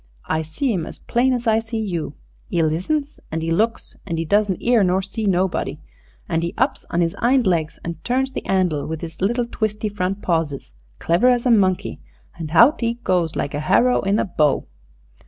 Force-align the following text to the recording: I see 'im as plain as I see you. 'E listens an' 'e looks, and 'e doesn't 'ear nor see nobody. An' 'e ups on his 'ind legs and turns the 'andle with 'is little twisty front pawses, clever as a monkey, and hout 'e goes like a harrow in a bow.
I 0.25 0.41
see 0.41 0.73
'im 0.73 0.87
as 0.87 0.97
plain 0.97 1.31
as 1.31 1.45
I 1.45 1.59
see 1.59 1.77
you. 1.77 2.15
'E 2.51 2.63
listens 2.63 3.19
an' 3.29 3.43
'e 3.43 3.51
looks, 3.51 3.95
and 4.07 4.17
'e 4.17 4.25
doesn't 4.25 4.59
'ear 4.59 4.83
nor 4.83 5.03
see 5.03 5.27
nobody. 5.27 5.79
An' 6.27 6.41
'e 6.41 6.55
ups 6.57 6.87
on 6.89 7.01
his 7.01 7.15
'ind 7.21 7.45
legs 7.45 7.77
and 7.83 8.03
turns 8.03 8.31
the 8.31 8.43
'andle 8.47 8.87
with 8.87 9.03
'is 9.03 9.21
little 9.21 9.45
twisty 9.45 9.89
front 9.89 10.23
pawses, 10.23 10.73
clever 10.97 11.27
as 11.27 11.45
a 11.45 11.51
monkey, 11.51 11.99
and 12.35 12.49
hout 12.49 12.81
'e 12.81 12.95
goes 13.03 13.35
like 13.35 13.53
a 13.53 13.59
harrow 13.59 14.01
in 14.01 14.17
a 14.17 14.25
bow. 14.25 14.65